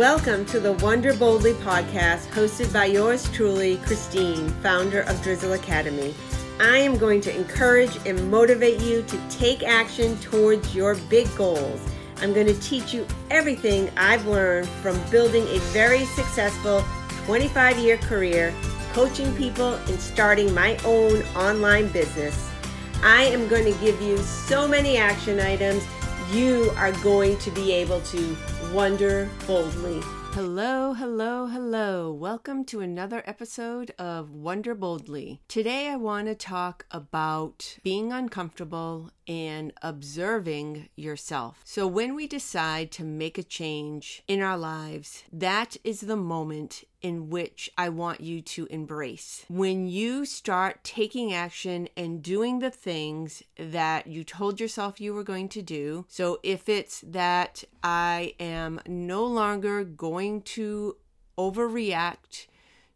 Welcome 0.00 0.46
to 0.46 0.58
the 0.58 0.72
Wonder 0.72 1.12
Boldly 1.12 1.52
podcast, 1.52 2.26
hosted 2.28 2.72
by 2.72 2.86
yours 2.86 3.30
truly, 3.32 3.76
Christine, 3.84 4.48
founder 4.62 5.02
of 5.02 5.22
Drizzle 5.22 5.52
Academy. 5.52 6.14
I 6.58 6.78
am 6.78 6.96
going 6.96 7.20
to 7.20 7.36
encourage 7.36 7.94
and 8.06 8.30
motivate 8.30 8.80
you 8.80 9.02
to 9.02 9.28
take 9.28 9.62
action 9.62 10.16
towards 10.20 10.74
your 10.74 10.94
big 11.10 11.28
goals. 11.36 11.86
I'm 12.22 12.32
going 12.32 12.46
to 12.46 12.58
teach 12.60 12.94
you 12.94 13.06
everything 13.30 13.90
I've 13.94 14.24
learned 14.24 14.70
from 14.80 14.98
building 15.10 15.46
a 15.48 15.58
very 15.74 16.06
successful 16.06 16.82
25 17.26 17.76
year 17.76 17.98
career, 17.98 18.54
coaching 18.94 19.36
people, 19.36 19.74
and 19.74 20.00
starting 20.00 20.54
my 20.54 20.78
own 20.86 21.20
online 21.36 21.88
business. 21.88 22.50
I 23.02 23.24
am 23.24 23.48
going 23.48 23.70
to 23.70 23.78
give 23.80 24.00
you 24.00 24.16
so 24.16 24.66
many 24.66 24.96
action 24.96 25.40
items 25.40 25.86
you 26.32 26.72
are 26.76 26.92
going 27.02 27.36
to 27.36 27.50
be 27.50 27.72
able 27.72 28.00
to 28.00 28.36
wonder 28.72 29.28
boldly. 29.48 30.00
Hello, 30.32 30.92
hello, 30.92 31.46
hello. 31.46 32.12
Welcome 32.12 32.64
to 32.66 32.78
another 32.78 33.20
episode 33.26 33.90
of 33.98 34.30
Wonder 34.30 34.76
Boldly. 34.76 35.40
Today 35.48 35.88
I 35.88 35.96
want 35.96 36.28
to 36.28 36.36
talk 36.36 36.86
about 36.92 37.78
being 37.82 38.12
uncomfortable 38.12 39.10
and 39.26 39.72
observing 39.82 40.88
yourself. 40.94 41.62
So, 41.64 41.88
when 41.88 42.14
we 42.14 42.28
decide 42.28 42.92
to 42.92 43.04
make 43.04 43.38
a 43.38 43.42
change 43.42 44.22
in 44.28 44.40
our 44.40 44.56
lives, 44.56 45.24
that 45.32 45.76
is 45.82 46.02
the 46.02 46.16
moment 46.16 46.84
in 47.02 47.30
which 47.30 47.70
I 47.76 47.88
want 47.88 48.20
you 48.20 48.42
to 48.42 48.66
embrace. 48.66 49.44
When 49.48 49.86
you 49.86 50.24
start 50.24 50.84
taking 50.84 51.32
action 51.32 51.88
and 51.96 52.22
doing 52.22 52.58
the 52.58 52.70
things 52.70 53.42
that 53.58 54.06
you 54.06 54.24
told 54.24 54.60
yourself 54.60 55.00
you 55.00 55.14
were 55.14 55.24
going 55.24 55.48
to 55.50 55.62
do. 55.62 56.04
So, 56.08 56.38
if 56.42 56.68
it's 56.68 57.00
that 57.06 57.64
I 57.82 58.34
am 58.38 58.80
no 58.86 59.24
longer 59.24 59.84
going 59.84 60.42
to 60.42 60.96
overreact 61.38 62.46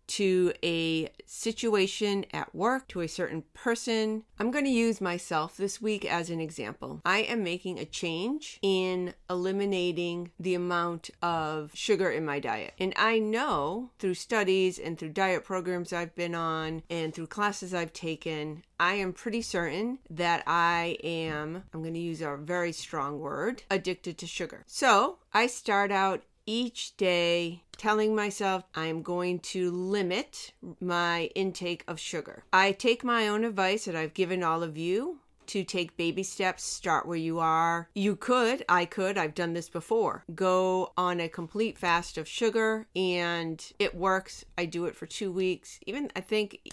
to 0.07 0.53
a 0.63 1.11
situation 1.27 2.27
at 2.33 2.55
work, 2.55 2.89
to 2.89 3.01
a 3.01 3.09
certain 3.09 3.45
person. 3.55 4.25
I'm 4.39 4.51
going 4.51 4.65
to 4.65 4.71
use 4.71 5.01
myself 5.01 5.57
this 5.57 5.81
week 5.81 6.05
as 6.05 6.31
an 6.31 6.41
example. 6.41 7.01
I 7.05 7.19
am 7.19 7.43
making 7.43 7.79
a 7.79 7.85
change 7.85 8.59
in 8.63 9.15
eliminating 9.29 10.31
the 10.39 10.55
amount 10.55 11.11
of 11.23 11.71
sugar 11.75 12.11
in 12.11 12.25
my 12.25 12.41
diet. 12.41 12.75
And 12.79 12.93
I 12.97 13.19
know 13.19 13.91
through 13.99 14.15
studies 14.15 14.79
and 14.79 14.99
through 14.99 15.11
diet 15.11 15.45
programs 15.45 15.93
I've 15.93 16.15
been 16.15 16.35
on 16.35 16.83
and 16.91 17.15
through 17.15 17.29
classes 17.29 17.75
I've 17.75 17.93
taken, 17.93 18.63
I 18.79 18.95
am 18.95 19.13
pretty 19.13 19.43
certain 19.43 19.99
that 20.11 20.43
I 20.47 20.99
am, 21.03 21.63
I'm 21.73 21.83
going 21.83 21.95
to 21.95 22.01
use 22.01 22.21
a 22.21 22.37
very 22.37 22.73
strong 22.73 23.19
word, 23.21 23.63
addicted 23.71 24.19
to 24.19 24.27
sugar. 24.27 24.65
So 24.67 25.19
I 25.33 25.47
start 25.47 25.91
out 25.91 26.23
each 26.47 26.97
day 26.97 27.63
telling 27.77 28.15
myself 28.15 28.65
I'm 28.75 29.03
going 29.03 29.41
to 29.41 29.71
limit 29.71 30.53
my 30.81 31.31
intake 31.35 31.85
of 31.89 31.99
sugar. 31.99 32.45
I 32.53 32.73
take 32.73 33.05
my 33.05 33.29
own 33.29 33.45
advice 33.45 33.85
that 33.85 33.97
I've 33.97 34.15
given 34.15 34.43
all 34.43 34.63
of 34.63 34.77
you 34.77 35.21
to 35.47 35.65
take 35.65 35.97
baby 35.97 36.23
steps, 36.23 36.65
start 36.65 37.07
where 37.07 37.17
you 37.17 37.39
are. 37.39 37.89
You 37.95 38.17
could, 38.17 38.65
I 38.69 38.85
could, 38.85 39.19
I've 39.19 39.35
done 39.35 39.53
this 39.53 39.69
before. 39.69 40.25
Go 40.35 40.93
on 40.97 41.21
a 41.21 41.29
complete 41.29 41.79
fast 41.79 42.17
of 42.17 42.29
sugar 42.29 42.87
and 42.97 43.63
it 43.79 43.95
works. 43.95 44.45
I 44.57 44.65
do 44.65 44.87
it 44.87 44.97
for 44.97 45.07
two 45.07 45.31
weeks, 45.31 45.81
even 45.87 46.11
I 46.17 46.21
think 46.21 46.73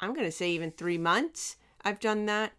I'm 0.00 0.14
going 0.14 0.26
to 0.26 0.32
say 0.32 0.50
even 0.50 0.70
three 0.70 0.98
months. 0.98 1.56
I've 1.84 2.00
done 2.00 2.26
that 2.26 2.52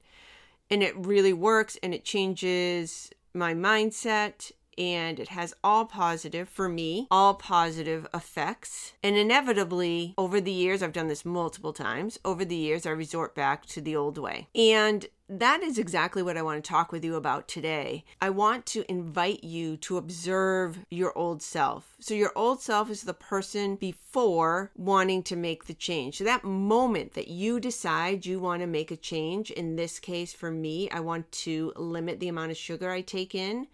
and 0.70 0.84
it 0.84 0.96
really 0.98 1.34
works 1.34 1.78
and 1.82 1.94
it 1.94 2.04
changes 2.04 3.12
my 3.34 3.54
mindset 3.54 4.52
and 4.78 5.20
it 5.20 5.30
has 5.30 5.54
all 5.64 5.86
positive 5.86 6.50
for 6.50 6.70
me, 6.70 7.08
all 7.10 7.34
positive 7.34 8.08
effects. 8.14 8.94
And 9.04 9.16
inevitably, 9.16 10.14
over 10.18 10.40
the 10.40 10.52
years, 10.52 10.82
I've 10.82 10.94
done 10.94 11.08
this 11.08 11.26
multiple 11.26 11.74
times. 11.74 12.20
Over 12.24 12.46
the 12.46 12.56
years, 12.56 12.86
I 12.86 12.92
resort 12.92 13.36
back 13.36 13.66
to 13.68 13.82
the 13.82 13.96
old 13.96 14.18
way. 14.18 14.48
And 14.56 15.08
that 15.30 15.64
is 15.64 15.78
exactly 15.78 16.22
what 16.22 16.38
I 16.38 16.42
want 16.42 16.64
to 16.64 16.68
talk 16.68 16.92
with 16.92 17.04
you 17.04 17.16
about 17.16 17.48
today. 17.48 18.04
I 18.22 18.30
want 18.30 18.66
to 18.68 18.90
invite 18.90 19.44
you 19.44 19.78
to 19.78 19.98
observe 19.98 20.80
your 20.92 21.18
old 21.18 21.42
self. 21.42 21.96
So, 22.00 22.14
your 22.14 22.32
old 22.36 22.62
self 22.62 22.90
is 22.90 23.04
the 23.04 23.14
person 23.14 23.76
before 23.76 24.72
wanting 24.76 25.24
to 25.24 25.36
make 25.36 25.66
the 25.66 25.74
change. 25.74 26.18
So, 26.18 26.24
that 26.26 26.44
moment 26.44 27.14
that 27.14 27.30
you 27.30 27.60
decide 27.60 28.26
you 28.26 28.40
want 28.40 28.62
to 28.62 28.68
make 28.68 28.92
a 28.92 28.98
change, 28.98 29.50
in 29.50 29.76
this 29.76 29.98
case 30.00 30.34
for 30.34 30.52
me, 30.52 30.90
I 30.92 31.00
want 31.00 31.32
to 31.32 31.74
limit 31.76 32.20
the 32.20 32.28
amount 32.28 32.52
of 32.52 32.58
sugar 32.58 32.92
I 32.92 33.02
take 33.02 33.34
in 33.34 33.68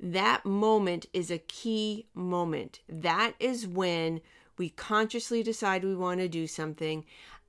that 0.00 0.44
moment 0.44 1.06
is 1.12 1.30
a 1.30 1.38
key 1.38 2.06
moment. 2.14 2.80
That 2.88 3.34
is 3.40 3.66
when 3.66 4.20
we 4.56 4.68
consciously 4.70 5.42
decide 5.42 5.84
we 5.84 5.94
want 5.94 6.20
to 6.20 6.28
do 6.28 6.46
something. 6.46 7.04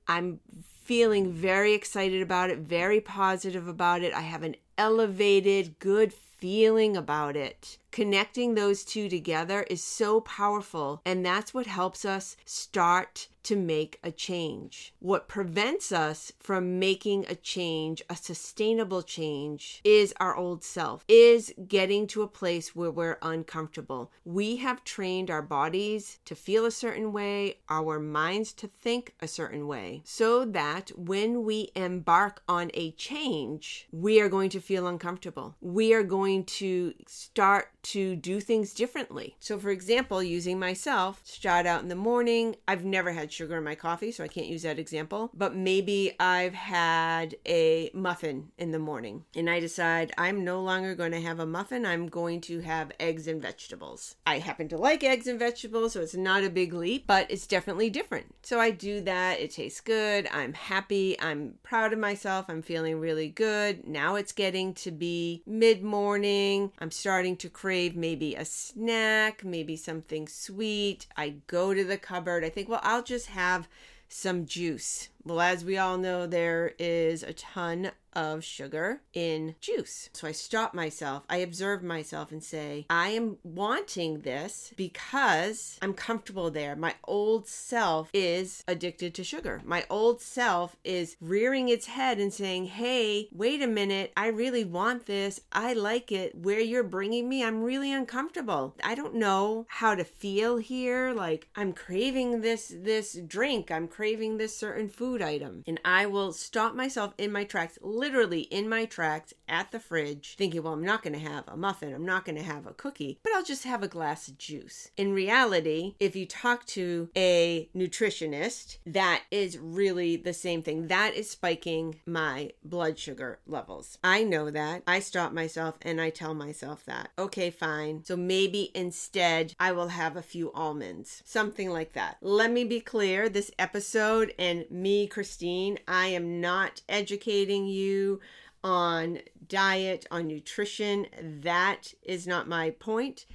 I'm 0.08 0.40
feeling 0.82 1.32
very 1.32 1.74
excited 1.74 2.22
about 2.22 2.50
it, 2.50 2.58
very 2.58 3.00
positive 3.00 3.68
about 3.68 4.02
it. 4.02 4.12
I 4.12 4.22
have 4.22 4.42
an 4.42 4.56
elevated, 4.76 5.78
good 5.78 6.12
feeling 6.40 6.96
about 6.96 7.36
it. 7.36 7.78
Connecting 7.92 8.54
those 8.54 8.84
two 8.84 9.08
together 9.08 9.64
is 9.68 9.82
so 9.82 10.20
powerful, 10.20 11.02
and 11.04 11.26
that's 11.26 11.52
what 11.52 11.66
helps 11.66 12.04
us 12.04 12.36
start 12.44 13.26
to 13.42 13.56
make 13.56 13.98
a 14.04 14.12
change. 14.12 14.94
What 15.00 15.26
prevents 15.26 15.90
us 15.90 16.30
from 16.38 16.78
making 16.78 17.24
a 17.28 17.34
change, 17.34 18.02
a 18.08 18.14
sustainable 18.14 19.02
change, 19.02 19.80
is 19.82 20.14
our 20.20 20.36
old 20.36 20.62
self, 20.62 21.04
is 21.08 21.52
getting 21.66 22.06
to 22.08 22.22
a 22.22 22.28
place 22.28 22.76
where 22.76 22.90
we're 22.90 23.18
uncomfortable. 23.22 24.12
We 24.24 24.56
have 24.56 24.84
trained 24.84 25.30
our 25.30 25.42
bodies 25.42 26.18
to 26.26 26.34
feel 26.36 26.66
a 26.66 26.70
certain 26.70 27.12
way, 27.12 27.56
our 27.68 27.98
minds 27.98 28.52
to 28.54 28.68
think 28.68 29.14
a 29.20 29.26
certain 29.26 29.66
way, 29.66 30.02
so 30.04 30.44
that 30.44 30.92
when 30.96 31.42
we 31.42 31.70
embark 31.74 32.42
on 32.46 32.70
a 32.74 32.92
change, 32.92 33.88
we 33.90 34.20
are 34.20 34.28
going 34.28 34.50
to 34.50 34.60
feel 34.60 34.86
uncomfortable. 34.86 35.56
We 35.60 35.92
are 35.92 36.04
going 36.04 36.29
to 36.44 36.94
start 37.06 37.68
to 37.82 38.16
do 38.16 38.40
things 38.40 38.74
differently. 38.74 39.36
So, 39.40 39.58
for 39.58 39.70
example, 39.70 40.22
using 40.22 40.58
myself, 40.58 41.20
start 41.24 41.66
out 41.66 41.82
in 41.82 41.88
the 41.88 41.94
morning, 41.94 42.56
I've 42.68 42.84
never 42.84 43.12
had 43.12 43.32
sugar 43.32 43.56
in 43.56 43.64
my 43.64 43.74
coffee, 43.74 44.12
so 44.12 44.22
I 44.22 44.28
can't 44.28 44.46
use 44.46 44.62
that 44.62 44.78
example. 44.78 45.30
But 45.34 45.54
maybe 45.54 46.12
I've 46.20 46.54
had 46.54 47.36
a 47.46 47.90
muffin 47.94 48.50
in 48.58 48.70
the 48.70 48.78
morning 48.78 49.24
and 49.34 49.48
I 49.48 49.60
decide 49.60 50.12
I'm 50.18 50.44
no 50.44 50.60
longer 50.60 50.94
going 50.94 51.12
to 51.12 51.20
have 51.20 51.40
a 51.40 51.46
muffin. 51.46 51.86
I'm 51.86 52.08
going 52.08 52.40
to 52.42 52.60
have 52.60 52.92
eggs 53.00 53.26
and 53.26 53.40
vegetables. 53.40 54.16
I 54.26 54.38
happen 54.38 54.68
to 54.68 54.76
like 54.76 55.02
eggs 55.02 55.26
and 55.26 55.38
vegetables, 55.38 55.92
so 55.92 56.00
it's 56.00 56.14
not 56.14 56.44
a 56.44 56.50
big 56.50 56.72
leap, 56.72 57.06
but 57.06 57.30
it's 57.30 57.46
definitely 57.46 57.90
different. 57.90 58.34
So 58.42 58.60
I 58.60 58.70
do 58.70 59.00
that. 59.02 59.40
It 59.40 59.52
tastes 59.52 59.80
good. 59.80 60.28
I'm 60.32 60.52
happy. 60.52 61.18
I'm 61.20 61.54
proud 61.62 61.92
of 61.92 61.98
myself. 61.98 62.46
I'm 62.48 62.62
feeling 62.62 63.00
really 63.00 63.28
good. 63.28 63.86
Now 63.86 64.16
it's 64.16 64.32
getting 64.32 64.74
to 64.74 64.90
be 64.90 65.42
mid 65.46 65.82
morning. 65.82 66.19
I'm 66.24 66.90
starting 66.90 67.36
to 67.36 67.50
crave 67.50 67.94
maybe 67.94 68.34
a 68.34 68.44
snack, 68.44 69.44
maybe 69.44 69.76
something 69.76 70.26
sweet. 70.26 71.06
I 71.16 71.34
go 71.46 71.74
to 71.74 71.84
the 71.84 71.98
cupboard. 71.98 72.44
I 72.44 72.48
think, 72.48 72.68
well, 72.68 72.80
I'll 72.82 73.02
just 73.02 73.26
have 73.26 73.68
some 74.08 74.46
juice. 74.46 75.09
Well, 75.24 75.40
as 75.40 75.64
we 75.64 75.76
all 75.76 75.98
know, 75.98 76.26
there 76.26 76.72
is 76.78 77.22
a 77.22 77.32
ton 77.32 77.92
of 78.12 78.44
sugar 78.44 79.02
in 79.12 79.54
juice. 79.60 80.10
So 80.12 80.26
I 80.26 80.32
stop 80.32 80.74
myself, 80.74 81.24
I 81.28 81.38
observe 81.38 81.82
myself 81.82 82.32
and 82.32 82.42
say, 82.42 82.86
I 82.90 83.10
am 83.10 83.38
wanting 83.42 84.20
this 84.20 84.72
because 84.76 85.78
I'm 85.82 85.94
comfortable 85.94 86.50
there. 86.50 86.76
My 86.76 86.94
old 87.04 87.46
self 87.46 88.10
is 88.12 88.64
addicted 88.66 89.14
to 89.14 89.24
sugar. 89.24 89.60
My 89.64 89.84
old 89.88 90.20
self 90.20 90.76
is 90.84 91.16
rearing 91.20 91.68
its 91.68 91.86
head 91.86 92.18
and 92.18 92.32
saying, 92.32 92.66
Hey, 92.66 93.28
wait 93.32 93.62
a 93.62 93.66
minute, 93.66 94.12
I 94.16 94.28
really 94.28 94.64
want 94.64 95.06
this. 95.06 95.40
I 95.52 95.72
like 95.72 96.12
it. 96.12 96.34
Where 96.34 96.60
you're 96.60 96.82
bringing 96.82 97.28
me, 97.28 97.44
I'm 97.44 97.62
really 97.62 97.92
uncomfortable. 97.92 98.74
I 98.82 98.94
don't 98.94 99.14
know 99.14 99.66
how 99.68 99.94
to 99.94 100.04
feel 100.04 100.56
here. 100.56 101.12
Like 101.12 101.48
I'm 101.56 101.72
craving 101.72 102.40
this 102.40 102.74
this 102.76 103.18
drink. 103.26 103.70
I'm 103.70 103.88
craving 103.88 104.38
this 104.38 104.56
certain 104.56 104.88
food 104.88 105.09
item. 105.18 105.64
And 105.66 105.80
I 105.84 106.06
will 106.06 106.32
stop 106.32 106.74
myself 106.74 107.14
in 107.18 107.32
my 107.32 107.44
tracks 107.44 107.78
literally 107.82 108.42
in 108.42 108.68
my 108.68 108.84
tracks 108.84 109.34
at 109.48 109.72
the 109.72 109.80
fridge, 109.80 110.36
thinking, 110.36 110.62
well, 110.62 110.72
I'm 110.72 110.84
not 110.84 111.02
going 111.02 111.12
to 111.12 111.18
have 111.18 111.44
a 111.48 111.56
muffin, 111.56 111.92
I'm 111.92 112.06
not 112.06 112.24
going 112.24 112.36
to 112.36 112.42
have 112.42 112.66
a 112.66 112.72
cookie, 112.72 113.18
but 113.22 113.32
I'll 113.32 113.42
just 113.42 113.64
have 113.64 113.82
a 113.82 113.88
glass 113.88 114.28
of 114.28 114.38
juice. 114.38 114.90
In 114.96 115.12
reality, 115.12 115.94
if 115.98 116.14
you 116.14 116.26
talk 116.26 116.64
to 116.66 117.08
a 117.16 117.68
nutritionist, 117.74 118.78
that 118.86 119.22
is 119.30 119.58
really 119.58 120.16
the 120.16 120.32
same 120.32 120.62
thing. 120.62 120.86
That 120.86 121.14
is 121.14 121.30
spiking 121.30 122.00
my 122.06 122.52
blood 122.64 122.98
sugar 122.98 123.40
levels. 123.46 123.98
I 124.04 124.22
know 124.22 124.50
that. 124.50 124.82
I 124.86 125.00
stop 125.00 125.32
myself 125.32 125.76
and 125.82 126.00
I 126.00 126.10
tell 126.10 126.34
myself 126.34 126.84
that. 126.86 127.10
Okay, 127.18 127.50
fine. 127.50 128.04
So 128.04 128.16
maybe 128.16 128.70
instead 128.74 129.54
I 129.58 129.72
will 129.72 129.88
have 129.88 130.16
a 130.16 130.22
few 130.22 130.52
almonds, 130.52 131.22
something 131.24 131.70
like 131.70 131.92
that. 131.94 132.16
Let 132.20 132.52
me 132.52 132.64
be 132.64 132.80
clear 132.80 133.28
this 133.28 133.50
episode 133.58 134.34
and 134.38 134.64
me, 134.70 134.99
Christine, 135.06 135.78
I 135.86 136.06
am 136.06 136.40
not 136.40 136.82
educating 136.88 137.66
you 137.66 138.20
on 138.62 139.20
diet, 139.48 140.06
on 140.10 140.26
nutrition. 140.26 141.06
That 141.22 141.94
is 142.02 142.26
not 142.26 142.48
my 142.48 142.70
point. 142.70 143.26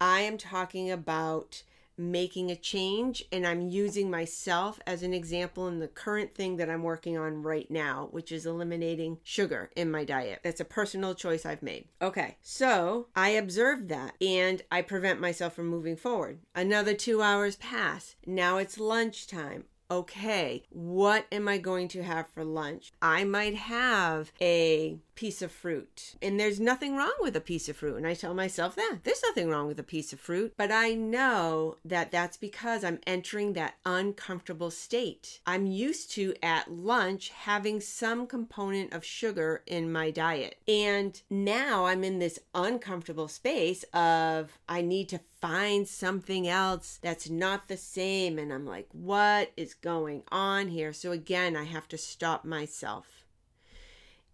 I 0.00 0.20
am 0.20 0.38
talking 0.38 0.90
about 0.90 1.62
making 1.98 2.50
a 2.50 2.56
change 2.56 3.24
and 3.32 3.46
I'm 3.46 3.68
using 3.68 4.10
myself 4.10 4.78
as 4.86 5.02
an 5.02 5.14
example 5.14 5.66
in 5.68 5.78
the 5.78 5.88
current 5.88 6.34
thing 6.34 6.56
that 6.56 6.68
I'm 6.68 6.82
working 6.82 7.16
on 7.16 7.42
right 7.42 7.70
now, 7.70 8.08
which 8.10 8.30
is 8.30 8.44
eliminating 8.44 9.18
sugar 9.22 9.70
in 9.76 9.90
my 9.90 10.04
diet. 10.04 10.40
That's 10.42 10.60
a 10.60 10.64
personal 10.64 11.14
choice 11.14 11.46
I've 11.46 11.62
made. 11.62 11.88
Okay, 12.02 12.36
so 12.42 13.06
I 13.14 13.30
observed 13.30 13.88
that 13.88 14.14
and 14.20 14.62
I 14.70 14.82
prevent 14.82 15.20
myself 15.20 15.54
from 15.54 15.68
moving 15.68 15.96
forward. 15.96 16.40
Another 16.54 16.94
two 16.94 17.22
hours 17.22 17.56
pass. 17.56 18.16
Now 18.26 18.58
it's 18.58 18.78
lunchtime 18.78 19.64
okay, 19.90 20.64
what 20.70 21.26
am 21.30 21.48
I 21.48 21.58
going 21.58 21.88
to 21.88 22.02
have 22.02 22.28
for 22.28 22.44
lunch? 22.44 22.92
I 23.00 23.24
might 23.24 23.54
have 23.54 24.32
a 24.40 24.98
piece 25.16 25.42
of 25.42 25.50
fruit. 25.50 26.14
And 26.22 26.38
there's 26.38 26.60
nothing 26.60 26.94
wrong 26.94 27.14
with 27.20 27.34
a 27.34 27.40
piece 27.40 27.68
of 27.68 27.76
fruit. 27.76 27.96
And 27.96 28.06
I 28.06 28.14
tell 28.14 28.34
myself 28.34 28.76
that 28.76 28.98
there's 29.02 29.22
nothing 29.26 29.48
wrong 29.48 29.66
with 29.66 29.78
a 29.80 29.84
piece 29.84 30.12
of 30.12 30.20
fruit. 30.20 30.52
But 30.56 30.70
I 30.70 30.94
know 30.94 31.78
that 31.84 32.12
that's 32.12 32.36
because 32.36 32.84
I'm 32.84 33.00
entering 33.06 33.54
that 33.54 33.74
uncomfortable 33.84 34.70
state. 34.70 35.40
I'm 35.46 35.66
used 35.66 36.12
to 36.12 36.34
at 36.42 36.70
lunch 36.70 37.30
having 37.30 37.80
some 37.80 38.26
component 38.26 38.92
of 38.92 39.04
sugar 39.04 39.62
in 39.66 39.90
my 39.90 40.10
diet. 40.10 40.56
And 40.68 41.20
now 41.30 41.86
I'm 41.86 42.04
in 42.04 42.18
this 42.18 42.38
uncomfortable 42.54 43.28
space 43.28 43.84
of 43.94 44.58
I 44.68 44.82
need 44.82 45.08
to 45.08 45.18
find 45.46 45.86
something 45.86 46.48
else 46.48 46.98
that's 47.00 47.30
not 47.30 47.68
the 47.68 47.76
same. 47.76 48.36
And 48.36 48.52
I'm 48.52 48.66
like, 48.66 48.88
what 48.90 49.52
is 49.56 49.74
going 49.74 50.24
on 50.32 50.68
here? 50.68 50.92
So 50.92 51.12
again, 51.12 51.56
I 51.56 51.64
have 51.64 51.86
to 51.88 51.98
stop 51.98 52.44
myself. 52.44 53.24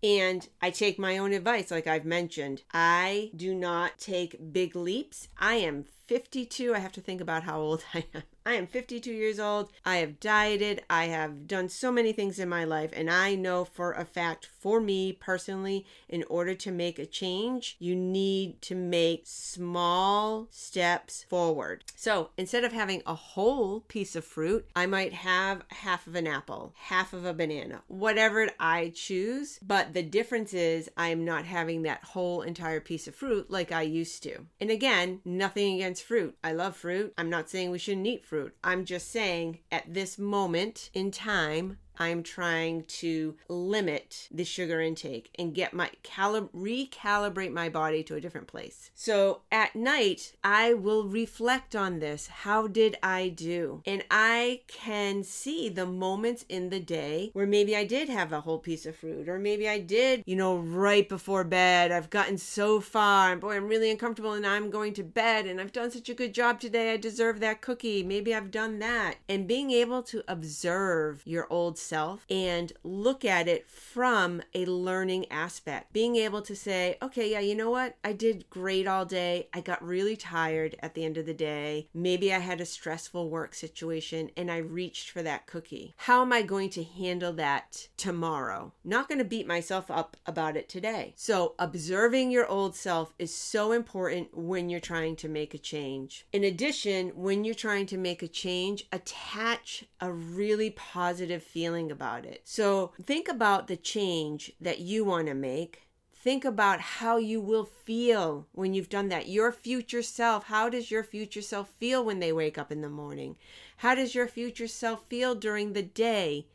And 0.02 0.48
I 0.62 0.70
take 0.70 0.98
my 0.98 1.18
own 1.18 1.32
advice, 1.32 1.70
like 1.70 1.86
I've 1.86 2.06
mentioned. 2.06 2.62
I 2.72 3.30
do 3.36 3.54
not 3.54 3.98
take 3.98 4.52
big 4.52 4.74
leaps. 4.74 5.28
I 5.38 5.56
am 5.56 5.84
52. 6.08 6.74
I 6.74 6.78
have 6.78 6.92
to 6.92 7.02
think 7.02 7.20
about 7.20 7.42
how 7.42 7.60
old 7.60 7.84
I 7.94 8.06
am. 8.14 8.22
I 8.44 8.54
am 8.54 8.66
52 8.66 9.12
years 9.12 9.38
old. 9.38 9.70
I 9.84 9.96
have 9.96 10.18
dieted. 10.18 10.82
I 10.90 11.04
have 11.04 11.46
done 11.46 11.68
so 11.68 11.92
many 11.92 12.12
things 12.12 12.40
in 12.40 12.48
my 12.48 12.64
life. 12.64 12.90
And 12.92 13.08
I 13.08 13.36
know 13.36 13.64
for 13.64 13.92
a 13.92 14.04
fact, 14.04 14.48
for 14.58 14.80
me 14.80 15.12
personally, 15.12 15.86
in 16.08 16.24
order 16.28 16.54
to 16.54 16.72
make 16.72 16.98
a 16.98 17.06
change, 17.06 17.76
you 17.78 17.94
need 17.94 18.60
to 18.62 18.74
make 18.74 19.22
small 19.26 20.48
steps 20.50 21.24
forward. 21.28 21.84
So 21.94 22.30
instead 22.36 22.64
of 22.64 22.72
having 22.72 23.02
a 23.06 23.14
whole 23.14 23.80
piece 23.80 24.16
of 24.16 24.24
fruit, 24.24 24.66
I 24.74 24.86
might 24.86 25.12
have 25.12 25.62
half 25.68 26.08
of 26.08 26.16
an 26.16 26.26
apple, 26.26 26.74
half 26.76 27.12
of 27.12 27.24
a 27.24 27.34
banana, 27.34 27.82
whatever 27.86 28.48
I 28.58 28.92
choose. 28.92 29.60
But 29.62 29.94
the 29.94 30.02
difference 30.02 30.52
is 30.52 30.90
I'm 30.96 31.24
not 31.24 31.44
having 31.44 31.82
that 31.82 32.02
whole 32.02 32.42
entire 32.42 32.80
piece 32.80 33.06
of 33.06 33.14
fruit 33.14 33.50
like 33.52 33.70
I 33.70 33.82
used 33.82 34.24
to. 34.24 34.46
And 34.60 34.70
again, 34.70 35.20
nothing 35.24 35.76
against 35.76 36.02
fruit. 36.02 36.36
I 36.42 36.52
love 36.52 36.76
fruit. 36.76 37.14
I'm 37.16 37.30
not 37.30 37.48
saying 37.48 37.70
we 37.70 37.78
shouldn't 37.78 38.06
eat 38.06 38.24
fruit 38.24 38.31
fruit. 38.32 38.54
I'm 38.64 38.86
just 38.86 39.10
saying 39.10 39.58
at 39.70 39.92
this 39.92 40.18
moment 40.18 40.88
in 40.94 41.10
time, 41.10 41.76
I'm 41.98 42.22
trying 42.22 42.84
to 42.84 43.36
limit 43.48 44.28
the 44.30 44.44
sugar 44.44 44.80
intake 44.80 45.30
and 45.38 45.54
get 45.54 45.74
my 45.74 45.90
calib- 46.02 46.50
recalibrate 46.52 47.52
my 47.52 47.68
body 47.68 48.02
to 48.04 48.16
a 48.16 48.20
different 48.20 48.46
place. 48.46 48.90
So 48.94 49.42
at 49.50 49.76
night, 49.76 50.34
I 50.42 50.74
will 50.74 51.04
reflect 51.04 51.76
on 51.76 51.98
this. 51.98 52.26
How 52.26 52.66
did 52.66 52.96
I 53.02 53.28
do? 53.28 53.82
And 53.86 54.04
I 54.10 54.62
can 54.68 55.22
see 55.22 55.68
the 55.68 55.86
moments 55.86 56.44
in 56.48 56.70
the 56.70 56.80
day 56.80 57.30
where 57.32 57.46
maybe 57.46 57.76
I 57.76 57.84
did 57.84 58.08
have 58.08 58.32
a 58.32 58.40
whole 58.40 58.58
piece 58.58 58.86
of 58.86 58.96
fruit, 58.96 59.28
or 59.28 59.38
maybe 59.38 59.68
I 59.68 59.78
did, 59.78 60.22
you 60.26 60.36
know, 60.36 60.56
right 60.56 61.08
before 61.08 61.44
bed. 61.44 61.92
I've 61.92 62.10
gotten 62.10 62.38
so 62.38 62.80
far, 62.80 63.32
and 63.32 63.40
boy, 63.40 63.56
I'm 63.56 63.68
really 63.68 63.90
uncomfortable, 63.90 64.32
and 64.32 64.46
I'm 64.46 64.70
going 64.70 64.94
to 64.94 65.02
bed, 65.02 65.46
and 65.46 65.60
I've 65.60 65.72
done 65.72 65.90
such 65.90 66.08
a 66.08 66.14
good 66.14 66.34
job 66.34 66.60
today. 66.60 66.92
I 66.92 66.96
deserve 66.96 67.40
that 67.40 67.60
cookie. 67.60 68.02
Maybe 68.02 68.34
I've 68.34 68.50
done 68.50 68.78
that. 68.78 69.16
And 69.28 69.46
being 69.46 69.70
able 69.70 70.02
to 70.04 70.22
observe 70.28 71.22
your 71.24 71.46
old 71.50 71.78
self 71.82 72.24
and 72.30 72.72
look 72.82 73.24
at 73.24 73.48
it 73.48 73.68
from 73.68 74.42
a 74.54 74.64
learning 74.66 75.30
aspect. 75.30 75.92
Being 75.92 76.16
able 76.16 76.42
to 76.42 76.56
say, 76.56 76.96
okay, 77.02 77.30
yeah, 77.30 77.40
you 77.40 77.54
know 77.54 77.70
what? 77.70 77.96
I 78.04 78.12
did 78.12 78.48
great 78.50 78.86
all 78.86 79.04
day. 79.04 79.48
I 79.52 79.60
got 79.60 79.84
really 79.84 80.16
tired 80.16 80.76
at 80.80 80.94
the 80.94 81.04
end 81.04 81.18
of 81.18 81.26
the 81.26 81.34
day. 81.34 81.88
Maybe 81.94 82.32
I 82.32 82.38
had 82.38 82.60
a 82.60 82.66
stressful 82.66 83.28
work 83.28 83.54
situation 83.54 84.30
and 84.36 84.50
I 84.50 84.58
reached 84.58 85.10
for 85.10 85.22
that 85.22 85.46
cookie. 85.46 85.94
How 85.96 86.22
am 86.22 86.32
I 86.32 86.42
going 86.42 86.70
to 86.70 86.84
handle 86.84 87.32
that 87.34 87.88
tomorrow? 87.96 88.72
Not 88.84 89.08
going 89.08 89.18
to 89.18 89.24
beat 89.24 89.46
myself 89.46 89.90
up 89.90 90.16
about 90.26 90.56
it 90.56 90.68
today. 90.68 91.14
So, 91.16 91.54
observing 91.58 92.30
your 92.30 92.46
old 92.46 92.76
self 92.76 93.14
is 93.18 93.34
so 93.34 93.72
important 93.72 94.36
when 94.36 94.68
you're 94.68 94.80
trying 94.80 95.16
to 95.16 95.28
make 95.28 95.54
a 95.54 95.58
change. 95.58 96.26
In 96.32 96.44
addition, 96.44 97.10
when 97.10 97.44
you're 97.44 97.54
trying 97.54 97.86
to 97.86 97.98
make 97.98 98.22
a 98.22 98.28
change, 98.28 98.86
attach 98.92 99.84
a 100.00 100.12
really 100.12 100.70
positive 100.70 101.42
feeling 101.42 101.71
feeling 101.72 101.90
about 101.90 102.26
it. 102.26 102.42
So 102.44 102.92
think 103.02 103.28
about 103.28 103.66
the 103.66 103.76
change 103.76 104.52
that 104.60 104.80
you 104.80 105.04
want 105.04 105.28
to 105.28 105.34
make. 105.34 105.88
Think 106.14 106.44
about 106.44 106.80
how 106.80 107.16
you 107.16 107.40
will 107.40 107.64
feel 107.64 108.46
when 108.52 108.74
you've 108.74 108.90
done 108.90 109.08
that. 109.08 109.26
Your 109.28 109.50
future 109.50 110.02
self, 110.02 110.44
how 110.44 110.68
does 110.68 110.90
your 110.90 111.02
future 111.02 111.40
self 111.40 111.70
feel 111.80 112.04
when 112.04 112.20
they 112.20 112.32
wake 112.32 112.58
up 112.58 112.70
in 112.70 112.82
the 112.82 112.90
morning? 112.90 113.36
How 113.78 113.94
does 113.94 114.14
your 114.14 114.28
future 114.28 114.68
self 114.68 115.06
feel 115.08 115.34
during 115.34 115.72
the 115.72 115.82
day? 115.82 116.46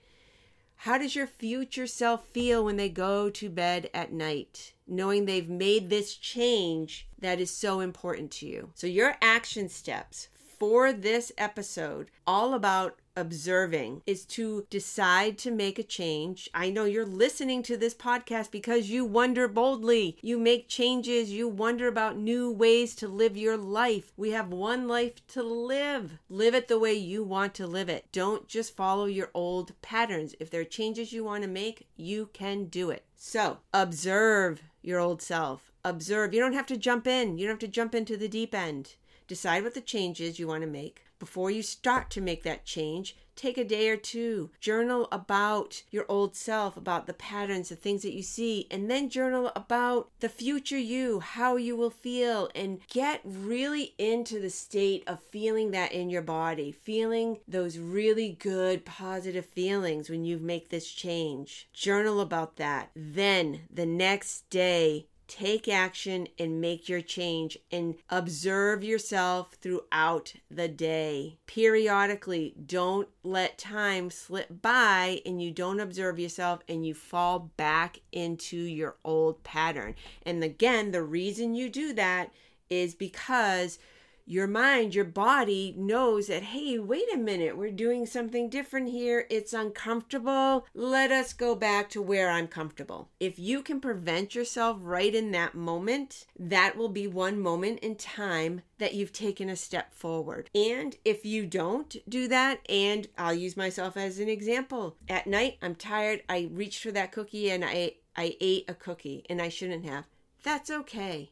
How 0.81 0.99
does 0.99 1.15
your 1.15 1.27
future 1.27 1.87
self 1.87 2.27
feel 2.27 2.63
when 2.63 2.77
they 2.77 2.89
go 2.89 3.31
to 3.31 3.49
bed 3.49 3.89
at 3.95 4.13
night, 4.13 4.73
knowing 4.87 5.25
they've 5.25 5.49
made 5.49 5.89
this 5.89 6.13
change 6.15 7.07
that 7.19 7.41
is 7.41 7.49
so 7.49 7.79
important 7.79 8.29
to 8.33 8.45
you? 8.45 8.69
So, 8.75 8.85
your 8.85 9.15
action 9.21 9.67
steps 9.67 10.29
for 10.59 10.93
this 10.93 11.31
episode, 11.37 12.09
all 12.25 12.53
about 12.53 12.99
observing 13.17 14.03
is 14.05 14.23
to 14.25 14.65
decide 14.69 15.37
to 15.39 15.51
make 15.51 15.79
a 15.79 15.83
change. 15.83 16.49
I 16.53 16.69
know 16.69 16.85
you're 16.85 17.05
listening 17.05 17.63
to 17.63 17.75
this 17.75 17.95
podcast 17.95 18.51
because 18.51 18.89
you 18.89 19.03
wonder 19.03 19.47
boldly. 19.47 20.17
You 20.21 20.37
make 20.37 20.69
changes, 20.69 21.31
you 21.31 21.47
wonder 21.47 21.87
about 21.87 22.17
new 22.17 22.51
ways 22.51 22.95
to 22.97 23.07
live 23.07 23.35
your 23.35 23.57
life. 23.57 24.13
We 24.15 24.29
have 24.31 24.53
one 24.53 24.87
life 24.87 25.25
to 25.29 25.43
live. 25.43 26.19
Live 26.29 26.53
it 26.53 26.67
the 26.67 26.79
way 26.79 26.93
you 26.93 27.23
want 27.23 27.53
to 27.55 27.67
live 27.67 27.89
it. 27.89 28.05
Don't 28.11 28.47
just 28.47 28.75
follow 28.75 29.05
your 29.05 29.31
old 29.33 29.73
patterns. 29.81 30.35
If 30.39 30.49
there 30.49 30.61
are 30.61 30.65
changes 30.65 31.11
you 31.11 31.23
want 31.23 31.43
to 31.43 31.49
make, 31.49 31.87
you 31.97 32.29
can 32.31 32.65
do 32.65 32.91
it. 32.91 33.03
So, 33.15 33.57
observe 33.73 34.61
your 34.83 34.99
old 34.99 35.21
self. 35.21 35.71
Observe. 35.83 36.33
You 36.33 36.39
don't 36.39 36.53
have 36.53 36.67
to 36.67 36.77
jump 36.77 37.07
in. 37.07 37.37
You 37.37 37.47
don't 37.47 37.53
have 37.53 37.59
to 37.59 37.67
jump 37.67 37.95
into 37.95 38.15
the 38.15 38.27
deep 38.27 38.53
end. 38.53 38.95
Decide 39.27 39.63
what 39.63 39.73
the 39.73 39.81
change 39.81 40.21
is 40.21 40.39
you 40.39 40.47
want 40.47 40.61
to 40.61 40.69
make. 40.69 41.06
Before 41.19 41.49
you 41.49 41.61
start 41.63 42.09
to 42.11 42.21
make 42.21 42.43
that 42.43 42.65
change, 42.65 43.15
take 43.37 43.57
a 43.57 43.63
day 43.63 43.89
or 43.89 43.97
two. 43.97 44.49
Journal 44.59 45.07
about 45.11 45.83
your 45.91 46.05
old 46.09 46.35
self, 46.35 46.75
about 46.75 47.07
the 47.07 47.13
patterns, 47.13 47.69
the 47.69 47.75
things 47.75 48.01
that 48.01 48.13
you 48.13 48.23
see, 48.23 48.67
and 48.69 48.89
then 48.89 49.09
journal 49.09 49.51
about 49.55 50.09
the 50.19 50.29
future 50.29 50.77
you, 50.77 51.19
how 51.19 51.55
you 51.55 51.75
will 51.75 51.91
feel, 51.91 52.49
and 52.55 52.79
get 52.89 53.21
really 53.23 53.93
into 53.97 54.39
the 54.39 54.49
state 54.49 55.03
of 55.07 55.21
feeling 55.21 55.71
that 55.71 55.91
in 55.91 56.09
your 56.09 56.21
body, 56.21 56.71
feeling 56.71 57.39
those 57.47 57.77
really 57.77 58.31
good, 58.39 58.83
positive 58.85 59.45
feelings 59.45 60.09
when 60.09 60.25
you 60.25 60.39
make 60.39 60.69
this 60.69 60.91
change. 60.91 61.69
Journal 61.73 62.19
about 62.19 62.57
that. 62.57 62.89
Then 62.95 63.61
the 63.71 63.85
next 63.85 64.49
day, 64.49 65.07
take 65.27 65.67
action 65.67 66.27
and 66.39 66.61
make 66.61 66.87
your 66.87 67.01
change 67.01 67.57
and 67.71 67.95
observe 68.09 68.83
yourself 68.83 69.53
throughout 69.61 70.33
the 70.49 70.67
day. 70.67 71.37
Periodically, 71.45 72.53
don't 72.65 73.07
let 73.23 73.57
time 73.57 74.09
slip 74.09 74.61
by 74.61 75.21
and 75.25 75.41
you 75.41 75.51
don't 75.51 75.79
observe 75.79 76.19
yourself 76.19 76.61
and 76.67 76.85
you 76.85 76.93
fall 76.93 77.51
back 77.57 77.99
into 78.11 78.57
your 78.57 78.95
old 79.03 79.43
pattern. 79.43 79.95
And 80.23 80.43
again, 80.43 80.91
the 80.91 81.03
reason 81.03 81.55
you 81.55 81.69
do 81.69 81.93
that 81.93 82.31
is 82.69 82.95
because 82.95 83.79
your 84.27 84.45
mind, 84.45 84.93
your 84.93 85.05
body 85.05 85.73
knows 85.77 86.27
that, 86.27 86.43
hey, 86.43 86.77
wait 86.77 87.05
a 87.13 87.17
minute, 87.17 87.57
we're 87.57 87.71
doing 87.71 88.05
something 88.05 88.49
different 88.49 88.89
here. 88.89 89.25
It's 89.29 89.53
uncomfortable. 89.53 90.67
Let 90.73 91.11
us 91.11 91.31
go 91.31 91.55
back 91.55 91.89
to 91.91 92.01
where 92.01 92.29
I'm 92.29 92.47
comfortable. 92.47 93.09
If 93.21 93.39
you 93.39 93.61
can 93.61 93.79
prevent 93.79 94.35
yourself 94.35 94.79
right 94.81 95.15
in 95.15 95.31
that 95.31 95.55
moment, 95.55 96.25
that 96.37 96.75
will 96.75 96.89
be 96.89 97.07
one 97.07 97.39
moment 97.39 97.79
in 97.79 97.95
time 97.95 98.63
that 98.79 98.93
you've 98.93 99.13
taken 99.13 99.47
a 99.47 99.55
step 99.55 99.93
forward. 99.93 100.49
And 100.53 100.97
if 101.05 101.25
you 101.25 101.45
don't 101.45 101.95
do 102.09 102.27
that, 102.27 102.59
and 102.67 103.07
I'll 103.17 103.33
use 103.33 103.55
myself 103.55 103.95
as 103.95 104.19
an 104.19 104.27
example, 104.27 104.97
at 105.07 105.27
night, 105.27 105.57
I'm 105.61 105.75
tired, 105.75 106.21
I 106.27 106.49
reached 106.51 106.83
for 106.83 106.91
that 106.91 107.13
cookie 107.13 107.49
and 107.49 107.63
I, 107.63 107.93
I 108.17 108.35
ate 108.41 108.65
a 108.67 108.73
cookie 108.73 109.25
and 109.29 109.41
I 109.41 109.47
shouldn't 109.47 109.85
have. 109.85 110.05
That's 110.43 110.69
okay 110.69 111.31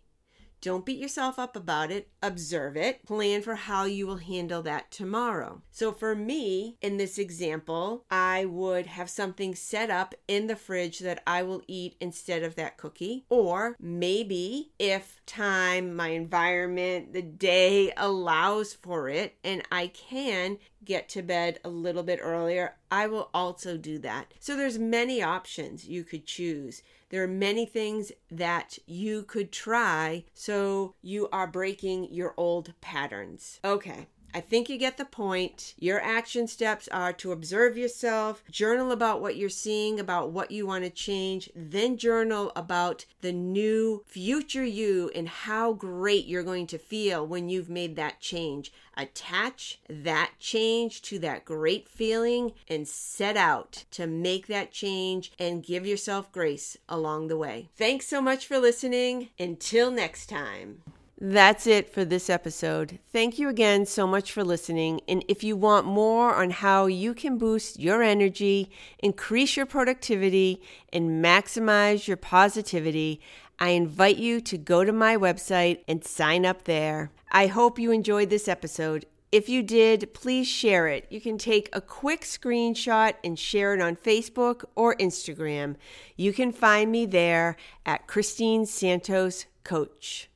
Don't 0.66 0.84
beat 0.84 0.98
yourself 0.98 1.38
up 1.38 1.56
about 1.56 1.92
it. 1.92 2.08
Observe 2.24 2.76
it. 2.76 3.06
Plan 3.06 3.44
for 3.44 3.54
how 3.54 3.84
you 3.84 4.08
will 4.08 4.18
handle 4.18 4.64
that 4.64 4.90
tomorrow. 4.90 5.62
So, 5.70 5.92
for 5.92 6.16
me, 6.16 6.78
in 6.82 6.98
this 6.98 7.20
example, 7.20 8.04
I 8.10 8.46
would 8.46 8.88
have 8.88 9.08
something 9.08 9.54
set 9.54 9.92
up 9.92 10.16
in 10.28 10.48
the 10.48 10.56
fridge 10.56 10.98
that 11.02 11.22
I 11.28 11.44
will 11.44 11.62
eat 11.68 11.96
instead 12.00 12.42
of 12.42 12.56
that 12.56 12.78
cookie. 12.78 13.26
Or 13.30 13.76
maybe 13.80 14.72
if 14.80 15.24
time, 15.28 15.96
my 15.96 16.08
environment, 16.08 17.14
the 17.14 17.22
day 17.22 17.94
allows 17.96 18.74
for 18.74 19.08
it, 19.08 19.36
and 19.44 19.62
I 19.72 19.86
can 19.86 20.58
get 20.84 21.10
to 21.10 21.22
bed 21.22 21.60
a 21.64 21.70
little 21.70 22.04
bit 22.04 22.20
earlier, 22.22 22.76
I 22.90 23.08
will 23.08 23.30
also 23.34 23.76
do 23.78 24.00
that. 24.00 24.34
So 24.40 24.56
there's 24.56 24.80
many 24.80 25.22
options 25.22 25.88
you 25.88 26.04
could 26.04 26.26
choose. 26.26 26.82
There 27.10 27.24
are 27.24 27.28
many 27.28 27.66
things 27.66 28.12
that 28.32 28.78
you 28.86 29.24
could 29.24 29.52
try 29.52 30.26
so 30.56 30.96
you 31.02 31.28
are 31.34 31.48
breaking 31.48 32.14
your 32.14 32.34
old 32.38 32.74
patterns. 32.80 33.60
Okay. 33.66 34.08
I 34.36 34.42
think 34.42 34.68
you 34.68 34.78
get 34.78 34.98
the 34.98 35.06
point. 35.06 35.76
Your 35.80 36.02
action 36.02 36.46
steps 36.48 36.90
are 36.90 37.14
to 37.14 37.32
observe 37.32 37.78
yourself, 37.78 38.44
journal 38.52 38.92
about 38.92 39.22
what 39.22 39.38
you're 39.38 39.48
seeing, 39.48 39.98
about 39.98 40.32
what 40.32 40.52
you 40.52 40.68
want 40.68 40.84
to 40.84 40.90
change, 40.90 41.50
then 41.56 41.96
journal 41.96 42.52
about 42.54 43.06
the 43.22 43.32
new 43.32 44.04
future 44.06 44.66
you 44.66 45.10
and 45.16 45.30
how 45.30 45.72
great 45.72 46.26
you're 46.26 46.44
going 46.44 46.68
to 46.68 46.78
feel 46.78 47.26
when 47.26 47.48
you've 47.48 47.70
made 47.70 47.96
that 47.96 48.20
change. 48.20 48.74
Attach 48.98 49.80
that 49.90 50.32
change 50.38 51.02
to 51.04 51.18
that 51.20 51.46
great 51.46 51.88
feeling 51.88 52.52
and 52.68 52.86
set 52.86 53.38
out 53.38 53.86
to 53.92 54.06
make 54.06 54.48
that 54.48 54.74
change 54.74 55.32
and 55.40 55.64
give 55.64 55.86
yourself 55.86 56.30
grace 56.34 56.76
along 56.90 57.30
the 57.30 57.38
way. 57.38 57.70
Thanks 57.78 58.06
so 58.06 58.20
much 58.20 58.46
for 58.46 58.60
listening. 58.60 59.30
Until 59.40 59.92
next 59.92 60.28
time. 60.28 60.82
That's 61.20 61.66
it 61.66 61.94
for 61.94 62.04
this 62.04 62.30
episode. 62.30 63.00
Thank 63.14 63.40
you 63.40 63.48
again 63.48 63.86
so 63.86 64.06
much 64.06 64.34
for 64.34 64.44
listening. 64.44 65.00
And 65.08 65.24
if 65.30 65.46
you 65.46 65.56
want 65.56 65.88
more 65.88 66.36
on 66.36 66.50
how 66.50 66.88
you 66.88 67.14
can 67.14 67.38
boost 67.38 67.80
your 67.80 68.04
energy, 68.04 68.70
increase 69.00 69.56
your 69.56 69.66
productivity, 69.66 70.62
and 70.92 71.24
maximize 71.24 72.06
your 72.06 72.18
positivity, 72.18 73.22
I 73.58 73.70
invite 73.70 74.18
you 74.18 74.42
to 74.42 74.58
go 74.58 74.84
to 74.84 74.92
my 74.92 75.16
website 75.16 75.80
and 75.88 76.04
sign 76.04 76.46
up 76.46 76.66
there. 76.66 77.12
I 77.32 77.48
hope 77.48 77.80
you 77.80 77.92
enjoyed 77.92 78.30
this 78.30 78.50
episode. 78.50 79.06
If 79.32 79.48
you 79.48 79.64
did, 79.64 80.14
please 80.14 80.48
share 80.48 80.90
it. 80.90 81.08
You 81.10 81.22
can 81.22 81.38
take 81.38 81.70
a 81.72 81.80
quick 81.80 82.22
screenshot 82.22 83.14
and 83.24 83.40
share 83.40 83.74
it 83.74 83.82
on 83.82 83.96
Facebook 83.96 84.66
or 84.76 84.96
Instagram. 84.98 85.78
You 86.18 86.34
can 86.34 86.52
find 86.52 86.92
me 86.92 87.06
there 87.06 87.56
at 87.86 88.06
Christine 88.06 88.66
Santos 88.66 89.46
Coach. 89.64 90.30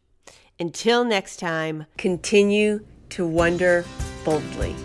Until 0.61 1.05
next 1.05 1.37
time, 1.37 1.85
continue 1.97 2.85
to 3.11 3.25
wonder 3.25 3.85
boldly. 4.25 4.75